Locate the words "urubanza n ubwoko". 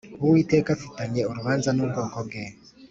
1.29-2.17